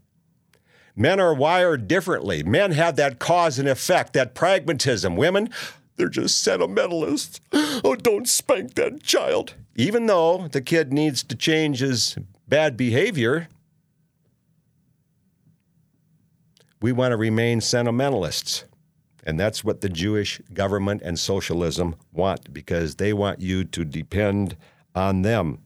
Men 0.97 1.21
are 1.21 1.33
wired 1.33 1.87
differently. 1.87 2.43
Men 2.43 2.71
have 2.71 2.97
that 2.97 3.19
cause 3.19 3.57
and 3.57 3.69
effect, 3.69 4.11
that 4.11 4.35
pragmatism. 4.35 5.15
Women, 5.15 5.49
they're 5.99 6.09
just 6.09 6.41
sentimentalists. 6.41 7.41
Oh, 7.83 7.95
don't 7.95 8.27
spank 8.27 8.75
that 8.75 9.03
child. 9.03 9.53
Even 9.75 10.05
though 10.05 10.47
the 10.47 10.61
kid 10.61 10.93
needs 10.93 11.23
to 11.23 11.35
change 11.35 11.81
his 11.81 12.17
bad 12.47 12.77
behavior, 12.77 13.49
we 16.81 16.93
want 16.93 17.11
to 17.11 17.17
remain 17.17 17.59
sentimentalists. 17.59 18.63
And 19.25 19.37
that's 19.37 19.63
what 19.63 19.81
the 19.81 19.89
Jewish 19.89 20.41
government 20.53 21.01
and 21.03 21.19
socialism 21.19 21.95
want 22.13 22.53
because 22.53 22.95
they 22.95 23.11
want 23.11 23.41
you 23.41 23.65
to 23.65 23.83
depend 23.83 24.55
on 24.95 25.21
them. 25.21 25.59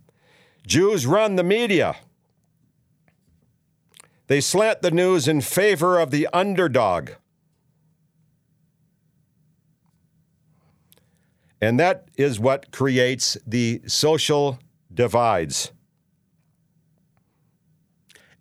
Jews 0.66 1.06
run 1.06 1.36
the 1.36 1.44
media. 1.44 1.96
They 4.28 4.42
slant 4.42 4.82
the 4.82 4.92
news 4.92 5.28
in 5.28 5.42
favor 5.42 6.00
of 6.00 6.10
the 6.10 6.28
underdog. 6.34 7.12
And 11.64 11.80
that 11.80 12.10
is 12.18 12.42
what 12.42 12.74
creates 12.74 13.38
the 13.48 13.82
social 13.88 14.60
divides. 14.94 15.72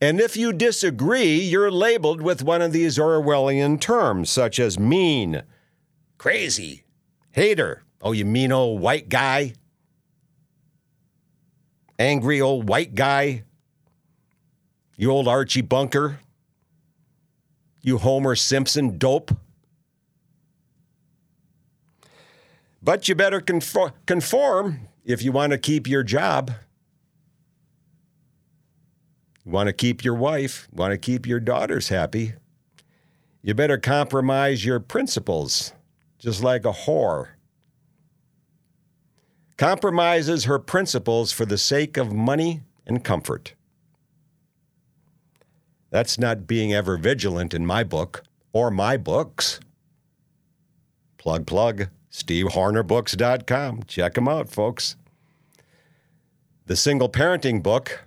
And 0.01 0.21
if 0.21 0.37
you 0.37 0.53
disagree, 0.53 1.39
you're 1.39 1.71
labeled 1.71 2.21
with 2.21 2.43
one 2.43 2.61
of 2.61 2.73
these 2.73 2.99
Orwellian 2.99 3.81
terms, 3.81 4.29
such 4.29 4.59
as 4.59 4.77
mean, 4.77 5.45
crazy, 6.19 6.83
hater. 7.31 7.85
Oh, 8.01 8.11
you 8.11 8.25
mean 8.25 8.51
old 8.51 8.81
white 8.81 9.09
guy? 9.09 9.53
Angry 12.01 12.41
old 12.41 12.69
white 12.69 12.97
guy? 12.97 13.45
You 14.97 15.13
old 15.13 15.29
Archie 15.29 15.61
Bunker? 15.61 16.19
You 17.83 17.99
Homer 17.99 18.35
Simpson 18.35 18.99
dope? 18.99 19.31
But 22.83 23.07
you 23.09 23.15
better 23.15 23.41
conform 23.41 24.89
if 25.05 25.23
you 25.23 25.31
want 25.31 25.53
to 25.53 25.59
keep 25.59 25.87
your 25.87 26.03
job. 26.03 26.53
You 29.45 29.53
want 29.53 29.69
to 29.69 29.73
keep 29.73 30.05
your 30.05 30.15
wife, 30.15 30.69
want 30.73 30.93
to 30.93 30.99
keep 30.99 31.27
your 31.27 31.41
daughters 31.41 31.89
happy. 31.89 32.35
You 33.41 33.55
better 33.55 33.79
compromise 33.79 34.65
your 34.65 34.81
principles, 34.81 35.73
just 36.19 36.43
like 36.43 36.65
a 36.65 36.73
whore. 36.73 37.31
Compromises 39.57 40.45
her 40.45 40.59
principles 40.59 41.31
for 41.33 41.45
the 41.45 41.59
sake 41.59 41.97
of 41.97 42.13
money 42.13 42.63
and 42.87 43.05
comfort. 43.05 43.55
That's 45.91 46.19
not 46.19 46.47
being 46.47 46.73
ever 46.73 46.97
vigilant 46.97 47.53
in 47.53 47.67
my 47.67 47.85
book 47.85 48.25
or 48.53 48.71
my 48.71 48.97
books. 48.97 49.61
Plug, 51.19 51.47
plug, 51.47 51.89
SteveHornerBooks.com. 52.13 53.85
Check 53.85 54.15
them 54.15 54.29
out, 54.29 54.49
folks. 54.51 54.97
The 56.67 56.77
single 56.77 57.09
parenting 57.09 57.63
book 57.63 58.05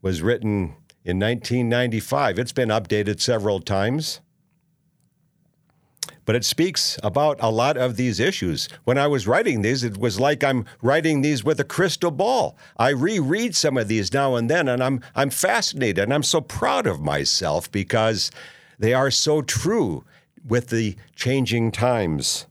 was 0.00 0.22
written 0.22 0.76
in 1.04 1.18
1995. 1.18 2.38
It's 2.38 2.52
been 2.52 2.68
updated 2.68 3.20
several 3.20 3.60
times. 3.60 4.20
But 6.24 6.36
it 6.36 6.44
speaks 6.44 6.98
about 7.02 7.38
a 7.40 7.50
lot 7.50 7.76
of 7.76 7.96
these 7.96 8.18
issues. 8.18 8.68
When 8.84 8.96
I 8.96 9.06
was 9.06 9.26
writing 9.26 9.60
these, 9.60 9.84
it 9.84 9.98
was 9.98 10.18
like 10.18 10.42
I'm 10.42 10.64
writing 10.80 11.20
these 11.20 11.44
with 11.44 11.60
a 11.60 11.64
crystal 11.64 12.10
ball. 12.10 12.56
I 12.78 12.90
reread 12.90 13.54
some 13.54 13.76
of 13.76 13.88
these 13.88 14.12
now 14.12 14.34
and 14.36 14.48
then, 14.48 14.68
and 14.68 14.82
I'm, 14.82 15.02
I'm 15.14 15.28
fascinated 15.28 16.04
and 16.04 16.14
I'm 16.14 16.22
so 16.22 16.40
proud 16.40 16.86
of 16.86 17.00
myself 17.00 17.70
because 17.70 18.30
they 18.78 18.94
are 18.94 19.10
so 19.10 19.42
true 19.42 20.04
with 20.46 20.68
the 20.68 20.96
changing 21.14 21.72
times. 21.72 22.46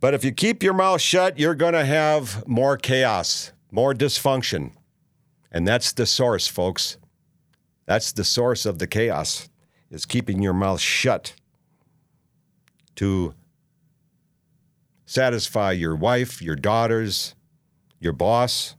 But 0.00 0.14
if 0.14 0.24
you 0.24 0.32
keep 0.32 0.62
your 0.62 0.72
mouth 0.72 1.00
shut, 1.00 1.38
you're 1.38 1.54
going 1.54 1.74
to 1.74 1.84
have 1.84 2.46
more 2.48 2.78
chaos, 2.78 3.52
more 3.70 3.92
dysfunction. 3.92 4.72
And 5.52 5.68
that's 5.68 5.92
the 5.92 6.06
source, 6.06 6.48
folks. 6.48 6.96
That's 7.84 8.12
the 8.12 8.24
source 8.24 8.64
of 8.64 8.78
the 8.78 8.86
chaos, 8.86 9.50
is 9.90 10.06
keeping 10.06 10.40
your 10.40 10.54
mouth 10.54 10.80
shut 10.80 11.34
to 12.96 13.34
satisfy 15.04 15.72
your 15.72 15.96
wife, 15.96 16.40
your 16.40 16.56
daughters, 16.56 17.34
your 17.98 18.12
boss, 18.12 18.76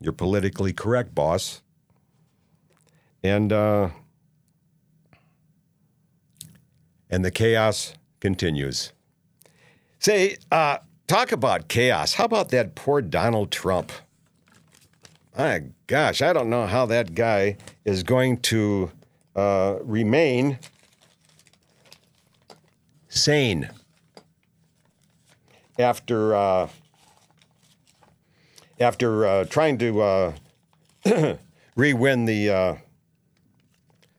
your 0.00 0.12
politically 0.12 0.72
correct 0.72 1.14
boss. 1.14 1.60
And, 3.22 3.52
uh, 3.52 3.90
and 7.12 7.22
the 7.22 7.30
chaos 7.30 7.92
continues. 8.20 8.92
Say, 9.98 10.38
uh, 10.50 10.78
talk 11.06 11.30
about 11.30 11.68
chaos. 11.68 12.14
How 12.14 12.24
about 12.24 12.48
that 12.48 12.74
poor 12.74 13.02
Donald 13.02 13.52
Trump? 13.52 13.92
My 15.36 15.64
gosh, 15.86 16.22
I 16.22 16.32
don't 16.32 16.48
know 16.48 16.66
how 16.66 16.86
that 16.86 17.14
guy 17.14 17.58
is 17.84 18.02
going 18.02 18.38
to 18.38 18.90
uh, 19.36 19.76
remain 19.82 20.58
sane 23.08 23.68
after 25.78 26.34
uh, 26.34 26.68
after 28.80 29.26
uh, 29.26 29.44
trying 29.44 29.78
to 29.78 30.00
uh, 30.02 30.32
re-win 31.76 32.24
the 32.24 32.50
uh, 32.50 32.74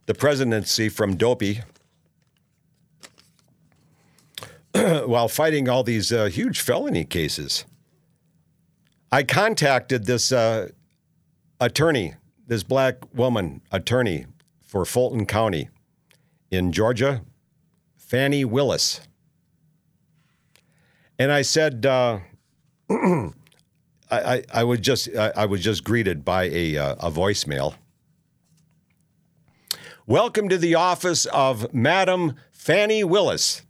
the 0.05 0.13
presidency 0.13 0.89
from 0.89 1.15
Dopey 1.15 1.61
while 5.05 5.27
fighting 5.27 5.69
all 5.69 5.83
these 5.83 6.11
uh, 6.11 6.25
huge 6.25 6.61
felony 6.61 7.05
cases. 7.05 7.65
I 9.11 9.21
contacted 9.21 10.05
this 10.05 10.31
uh, 10.31 10.69
attorney, 11.59 12.15
this 12.47 12.63
black 12.63 12.95
woman 13.13 13.61
attorney 13.71 14.25
for 14.65 14.85
Fulton 14.85 15.27
County 15.27 15.69
in 16.49 16.71
Georgia, 16.71 17.21
Fani 17.95 18.43
Willis. 18.43 19.01
And 21.19 21.31
I 21.31 21.43
said, 21.43 21.85
uh, 21.85 22.19
I, 22.89 23.31
I, 24.09 24.43
I, 24.51 24.63
was 24.63 24.79
just 24.79 25.09
I, 25.15 25.31
I, 25.35 25.45
was 25.45 25.61
just 25.61 25.83
greeted 25.83 26.25
by 26.25 26.45
a, 26.45 26.77
uh, 26.77 26.95
a 26.95 27.11
voicemail. 27.11 27.75
Welcome 30.07 30.49
to 30.49 30.57
the 30.57 30.73
office 30.73 31.27
of 31.27 31.71
Madam 31.71 32.33
Fani 32.51 33.03
Willis. 33.03 33.61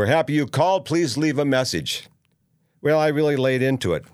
We're 0.00 0.06
happy 0.06 0.32
you 0.32 0.46
called. 0.46 0.86
Please 0.86 1.18
leave 1.18 1.38
a 1.38 1.44
message. 1.44 2.08
Well, 2.80 2.98
I 2.98 3.08
really 3.08 3.36
laid 3.36 3.60
into 3.60 3.92
it. 3.92 4.06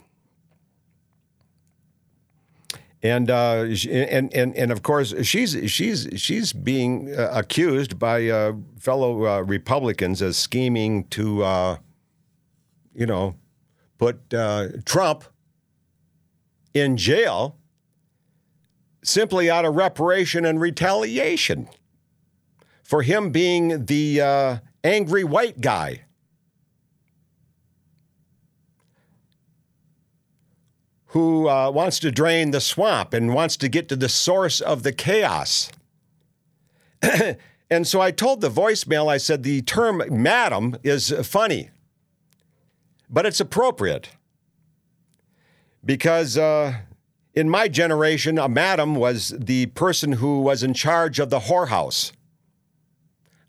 And, 3.05 3.31
uh, 3.31 3.67
and 3.89 4.35
and 4.35 4.57
and 4.57 4.73
of 4.73 4.83
course 4.83 5.15
she's 5.25 5.57
she's 5.71 6.09
she's 6.17 6.53
being 6.53 7.15
uh, 7.15 7.31
accused 7.33 8.01
by 8.01 8.27
uh, 8.29 8.55
fellow 8.81 9.27
uh, 9.27 9.41
Republicans 9.43 10.23
as 10.23 10.37
scheming 10.37 11.05
to, 11.11 11.45
uh, 11.45 11.77
you 12.93 13.07
know, 13.07 13.37
put 13.97 14.35
uh, 14.35 14.67
Trump 14.85 15.23
in 16.75 16.97
jail 16.97 17.59
simply 19.05 19.49
out 19.49 19.65
of 19.65 19.77
reparation 19.77 20.45
and 20.45 20.61
retaliation 20.61 21.69
for 22.83 23.03
him 23.03 23.31
being 23.31 23.85
the 23.87 24.61
angry 24.85 25.25
white 25.25 25.61
guy. 25.61 26.03
Who 31.07 31.49
uh, 31.49 31.71
wants 31.71 31.99
to 32.01 32.11
drain 32.11 32.51
the 32.51 32.61
swamp 32.61 33.15
and 33.15 33.35
wants 33.35 33.57
to 33.59 33.69
get 33.69 33.89
to 33.89 33.97
the 33.97 34.09
source 34.09 34.61
of 34.61 34.83
the 34.83 34.93
chaos. 34.93 35.71
and 37.71 37.87
so 37.87 38.01
I 38.01 38.11
told 38.11 38.41
the 38.41 38.51
voicemail, 38.51 39.09
I 39.09 39.17
said, 39.17 39.43
the 39.43 39.63
term 39.63 40.03
madam 40.11 40.77
is 40.83 41.11
funny, 41.27 41.71
but 43.09 43.25
it's 43.25 43.41
appropriate. 43.41 44.11
Because 45.85 46.37
uh, 46.37 46.81
in 47.37 47.51
my 47.51 47.69
generation, 47.69 48.39
a 48.39 48.49
madam 48.49 48.95
was 48.95 49.35
the 49.39 49.67
person 49.67 50.13
who 50.13 50.41
was 50.41 50.63
in 50.63 50.73
charge 50.73 51.19
of 51.19 51.31
the 51.31 51.41
whorehouse. 51.41 52.13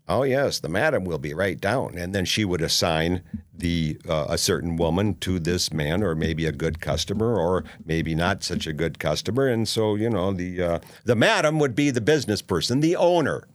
Oh 0.08 0.22
yes, 0.22 0.58
the 0.58 0.70
madam 0.70 1.04
will 1.04 1.18
be 1.18 1.34
right 1.34 1.60
down, 1.60 1.98
and 1.98 2.14
then 2.14 2.24
she 2.24 2.42
would 2.42 2.62
assign 2.62 3.22
the 3.52 4.00
uh, 4.08 4.26
a 4.30 4.38
certain 4.38 4.76
woman 4.76 5.14
to 5.16 5.38
this 5.38 5.70
man, 5.70 6.02
or 6.02 6.14
maybe 6.14 6.46
a 6.46 6.52
good 6.52 6.80
customer, 6.80 7.38
or 7.38 7.64
maybe 7.84 8.14
not 8.14 8.42
such 8.42 8.66
a 8.66 8.72
good 8.72 8.98
customer, 8.98 9.46
and 9.48 9.68
so 9.68 9.96
you 9.96 10.08
know 10.08 10.32
the 10.32 10.62
uh, 10.62 10.78
the 11.04 11.14
madam 11.14 11.58
would 11.58 11.74
be 11.74 11.90
the 11.90 12.00
business 12.00 12.40
person, 12.40 12.80
the 12.80 12.96
owner, 12.96 13.46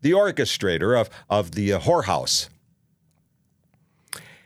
the 0.00 0.12
orchestrator 0.12 0.98
of 0.98 1.10
of 1.28 1.52
the 1.52 1.74
uh, 1.74 1.80
whorehouse. 1.80 2.48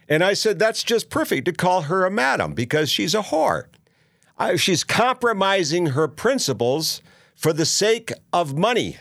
And 0.08 0.24
I 0.24 0.34
said 0.34 0.58
that's 0.58 0.82
just 0.82 1.10
perfect 1.10 1.44
to 1.44 1.52
call 1.52 1.82
her 1.82 2.04
a 2.04 2.10
madam 2.10 2.54
because 2.54 2.90
she's 2.90 3.14
a 3.14 3.22
whore. 3.22 3.66
she's 4.56 4.82
compromising 4.82 5.86
her 5.88 6.08
principles 6.08 7.02
for 7.36 7.52
the 7.52 7.66
sake 7.66 8.12
of 8.32 8.56
money. 8.56 8.98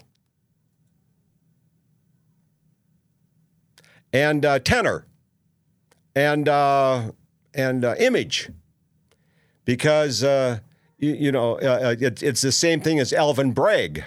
And 4.16 4.46
uh, 4.46 4.60
tenor 4.60 5.06
and 6.16 6.48
uh, 6.48 7.12
and 7.54 7.84
uh, 7.84 7.96
image, 8.00 8.50
because 9.66 10.24
uh, 10.24 10.60
you, 10.98 11.14
you, 11.14 11.32
know 11.34 11.60
uh, 11.60 11.80
uh, 11.84 11.96
it, 12.00 12.24
it's 12.24 12.42
the 12.42 12.54
same 12.54 12.80
thing 12.80 12.98
as 12.98 13.12
Alvin 13.12 13.52
Bragg 13.52 14.06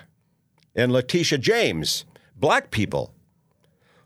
and 0.74 0.90
Letitia 0.90 1.36
James, 1.36 2.06
black 2.34 2.70
people 2.70 3.12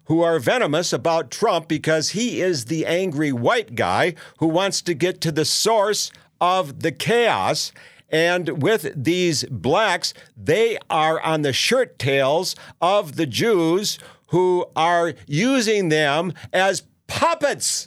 who 0.06 0.22
are 0.22 0.40
venomous 0.40 0.92
about 0.92 1.30
Trump 1.30 1.68
because 1.68 2.10
he 2.10 2.40
is 2.40 2.64
the 2.64 2.84
angry 2.84 3.30
white 3.30 3.76
guy 3.76 4.14
who 4.38 4.48
wants 4.48 4.82
to 4.82 4.94
get 4.94 5.20
to 5.20 5.30
the 5.30 5.44
source 5.44 6.10
of 6.40 6.80
the 6.80 6.90
chaos. 6.90 7.70
And 8.10 8.60
with 8.60 8.92
these 8.94 9.44
blacks, 9.44 10.12
they 10.36 10.76
are 10.90 11.20
on 11.20 11.42
the 11.42 11.52
shirt 11.52 11.98
tails 11.98 12.56
of 12.80 13.14
the 13.14 13.24
Jews 13.24 13.98
who 14.32 14.64
are 14.74 15.12
using 15.26 15.90
them 15.90 16.32
as 16.54 16.82
puppets. 17.06 17.86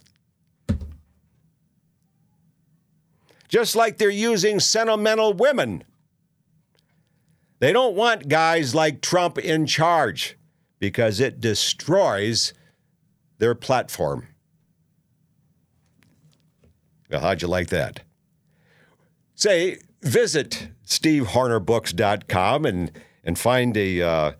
Just 3.47 3.75
like 3.75 3.97
they're 3.97 4.09
using 4.09 4.59
sentimental 4.59 5.33
women. 5.33 5.83
They 7.59 7.73
don't 7.73 7.95
want 7.95 8.27
guys 8.27 8.75
like 8.75 9.01
Trump 9.01 9.39
in 9.39 9.65
charge 9.65 10.37
because 10.77 11.19
it 11.19 11.41
destroys 11.41 12.53
their 13.39 13.55
platform. 13.55 14.27
How'd 17.11 17.41
you 17.41 17.47
like 17.47 17.69
that? 17.69 18.01
Say, 19.33 19.79
visit 20.03 20.69
stevehornerbooks.com 20.85 22.65
and 22.65 22.91
and 23.25 23.37
find 23.37 23.75
a 23.75 24.01
uh, 24.01 24.31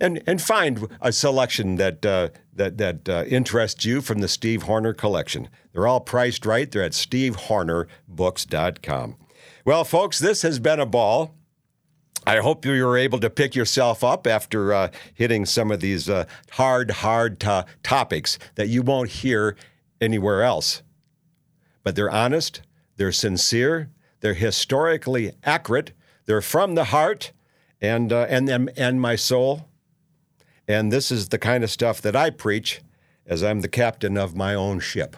and 0.00 0.22
and 0.26 0.40
find 0.40 0.88
a 1.00 1.12
selection 1.12 1.76
that 1.76 2.06
uh, 2.06 2.30
that 2.54 2.78
that 2.78 3.06
uh, 3.08 3.24
interests 3.26 3.84
you 3.84 4.00
from 4.00 4.20
the 4.20 4.28
Steve 4.28 4.62
Horner 4.62 4.94
collection. 4.94 5.48
They're 5.72 5.86
all 5.86 6.00
priced 6.00 6.46
right. 6.46 6.68
They're 6.70 6.84
at 6.84 6.92
stevehornerbooks.com. 6.92 9.16
Well, 9.64 9.84
folks, 9.84 10.18
this 10.18 10.42
has 10.42 10.58
been 10.58 10.80
a 10.80 10.86
ball. 10.86 11.34
I 12.26 12.38
hope 12.38 12.66
you 12.66 12.84
were 12.84 12.98
able 12.98 13.20
to 13.20 13.30
pick 13.30 13.54
yourself 13.54 14.02
up 14.04 14.26
after 14.26 14.74
uh, 14.74 14.88
hitting 15.14 15.46
some 15.46 15.70
of 15.70 15.80
these 15.80 16.08
uh, 16.08 16.24
hard, 16.52 16.90
hard 16.90 17.38
to- 17.40 17.66
topics 17.82 18.38
that 18.56 18.68
you 18.68 18.82
won't 18.82 19.10
hear 19.10 19.56
anywhere 20.00 20.42
else. 20.42 20.82
But 21.82 21.96
they're 21.96 22.10
honest, 22.10 22.60
they're 22.96 23.10
sincere, 23.10 23.88
they're 24.20 24.34
historically 24.34 25.32
accurate, 25.44 25.92
they're 26.26 26.42
from 26.42 26.74
the 26.74 26.84
heart, 26.84 27.32
and 27.80 28.12
uh, 28.12 28.26
and 28.28 28.48
and 28.48 28.70
and 28.76 29.00
my 29.00 29.16
soul. 29.16 29.66
And 30.68 30.92
this 30.92 31.10
is 31.10 31.28
the 31.30 31.38
kind 31.38 31.64
of 31.64 31.70
stuff 31.70 32.00
that 32.02 32.14
I 32.14 32.30
preach 32.30 32.80
as 33.26 33.42
I'm 33.42 33.60
the 33.60 33.68
captain 33.68 34.16
of 34.16 34.36
my 34.36 34.54
own 34.54 34.80
ship. 34.80 35.16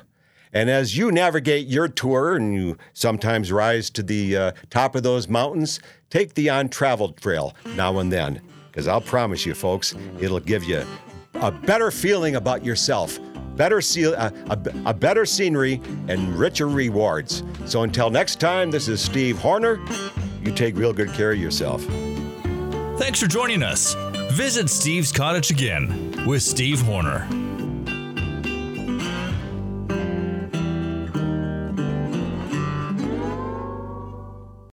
And 0.52 0.68
as 0.68 0.96
you 0.96 1.10
navigate 1.10 1.66
your 1.66 1.88
tour 1.88 2.36
and 2.36 2.54
you 2.54 2.76
sometimes 2.92 3.50
rise 3.50 3.88
to 3.90 4.02
the 4.02 4.36
uh, 4.36 4.52
top 4.70 4.94
of 4.94 5.02
those 5.02 5.28
mountains, 5.28 5.80
take 6.10 6.34
the 6.34 6.48
untraveled 6.48 7.16
trail 7.16 7.54
now 7.74 7.98
and 7.98 8.12
then. 8.12 8.40
Because 8.70 8.86
I'll 8.86 9.00
promise 9.00 9.46
you, 9.46 9.54
folks, 9.54 9.94
it'll 10.20 10.40
give 10.40 10.64
you 10.64 10.84
a 11.34 11.50
better 11.50 11.90
feeling 11.90 12.36
about 12.36 12.64
yourself, 12.64 13.18
better 13.56 13.80
see- 13.80 14.14
uh, 14.14 14.30
a, 14.50 14.58
a 14.86 14.94
better 14.94 15.24
scenery, 15.24 15.80
and 16.08 16.34
richer 16.38 16.68
rewards. 16.68 17.42
So 17.66 17.82
until 17.82 18.10
next 18.10 18.38
time, 18.40 18.70
this 18.70 18.88
is 18.88 19.00
Steve 19.00 19.38
Horner. 19.38 19.80
You 20.42 20.52
take 20.52 20.76
real 20.76 20.92
good 20.92 21.12
care 21.12 21.32
of 21.32 21.38
yourself. 21.38 21.86
Thanks 22.98 23.20
for 23.20 23.26
joining 23.26 23.62
us. 23.62 23.94
Visit 24.32 24.68
Steve's 24.68 25.12
Cottage 25.12 25.50
again 25.50 26.24
with 26.26 26.42
Steve 26.42 26.80
Horner. 26.82 27.26